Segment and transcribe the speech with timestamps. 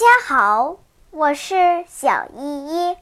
[0.00, 0.78] 家好，
[1.10, 2.96] 我是小依依，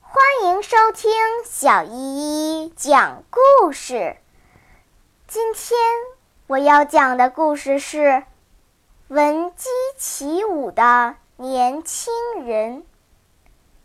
[0.00, 1.12] 欢迎收听
[1.44, 4.16] 小依依讲故事。
[5.28, 5.78] 今天
[6.48, 7.98] 我要讲的故事是
[9.06, 12.12] 《闻鸡起舞的年轻
[12.44, 12.78] 人》。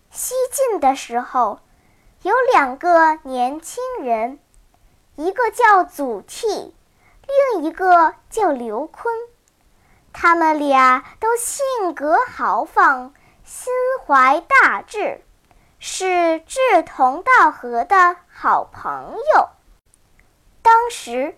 [0.10, 1.60] 西晋的时候，
[2.24, 4.40] 有两个年轻人，
[5.18, 6.72] 一个叫祖逖，
[7.54, 9.29] 另一个叫刘琨。
[10.22, 13.14] 他们俩都性格豪放，
[13.46, 13.72] 心
[14.06, 15.24] 怀大志，
[15.80, 19.48] 是志同道合的好朋友。
[20.62, 21.38] 当时，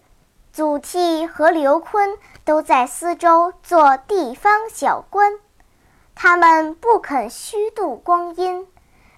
[0.51, 5.33] 祖逖和刘琨都在司州做地方小官，
[6.15, 8.67] 他们不肯虚度光阴，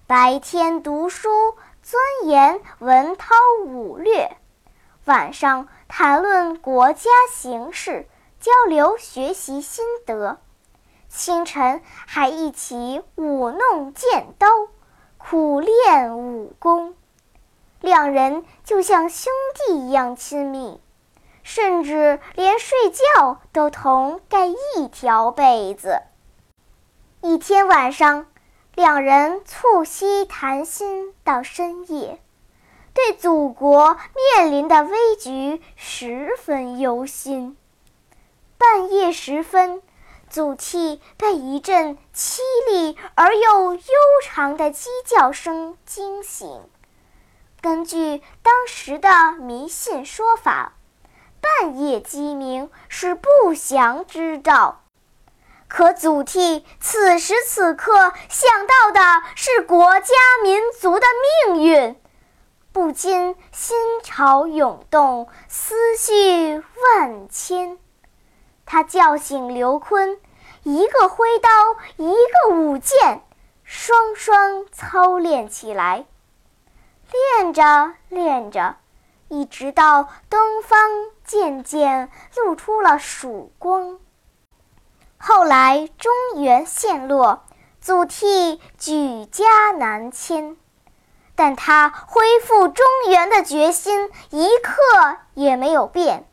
[0.05, 3.33] 白天读书钻研文韬
[3.65, 4.35] 武略，
[5.05, 8.09] 晚上谈论国家形势。
[8.43, 10.37] 交流学习心得，
[11.07, 14.49] 清晨还一起舞弄剑刀，
[15.17, 16.93] 苦练武功。
[17.79, 20.81] 两人就像兄弟一样亲密，
[21.41, 26.01] 甚至连睡觉都同盖一条被子。
[27.21, 28.25] 一天晚上，
[28.75, 32.19] 两人促膝谈心到深夜，
[32.93, 33.95] 对祖国
[34.35, 37.55] 面临的危局十分忧心。
[38.63, 39.81] 半夜时分，
[40.29, 42.39] 祖逖被一阵凄
[42.69, 43.81] 厉而又悠
[44.23, 46.61] 长的鸡叫声惊醒。
[47.59, 50.77] 根据当时的迷信说法，
[51.41, 54.83] 半夜鸡鸣是不祥之兆。
[55.67, 61.05] 可祖逖此时此刻想到的是国家民族的
[61.47, 62.01] 命运，
[62.71, 67.77] 不禁心潮涌动，思绪万千。
[68.73, 70.17] 他叫醒刘琨，
[70.63, 71.49] 一个挥刀，
[71.97, 73.21] 一个舞剑，
[73.63, 76.05] 双双操练起来。
[77.37, 78.77] 练着练着，
[79.27, 80.89] 一直到东方
[81.23, 83.99] 渐渐露出了曙光。
[85.19, 87.43] 后来中原陷落，
[87.79, 90.57] 祖逖举家南迁，
[91.35, 96.27] 但他恢复中原的决心一刻也没有变。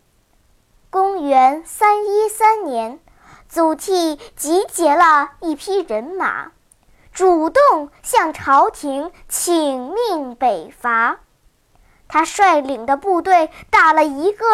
[0.91, 2.99] 公元三一三年，
[3.49, 6.51] 祖逖集结了一批人马，
[7.13, 11.21] 主动向朝廷请命北伐。
[12.09, 14.45] 他率领的部队打了一个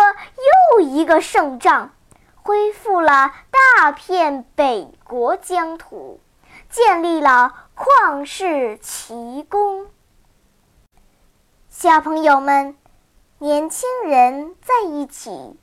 [0.75, 1.93] 又一个胜仗，
[2.43, 6.21] 恢复了大片北国疆土，
[6.69, 9.87] 建立了旷世奇功。
[11.71, 12.77] 小朋友们，
[13.39, 15.59] 年轻人在一起。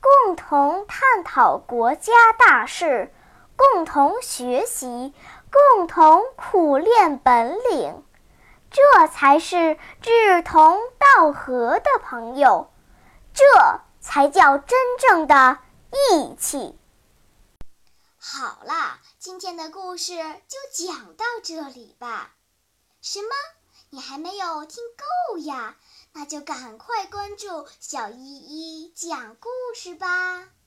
[0.00, 3.12] 共同探讨国家大事，
[3.56, 5.12] 共同学习，
[5.50, 8.04] 共同苦练本领，
[8.70, 12.70] 这才是志同道合的朋友，
[13.34, 13.44] 这
[14.00, 15.58] 才叫真正的
[15.90, 16.78] 义气。
[18.20, 22.30] 好啦，今天的故事就讲到这里吧。
[23.00, 23.28] 什么？
[23.90, 24.84] 你还没有听
[25.32, 25.74] 够呀？
[26.18, 27.46] 那就赶快关注
[27.78, 30.57] 小依依讲故事吧。